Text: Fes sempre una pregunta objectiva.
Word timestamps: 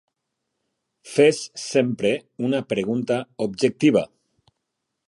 Fes 1.09 1.43
sempre 1.65 2.15
una 2.49 2.63
pregunta 2.75 3.21
objectiva. 3.49 4.05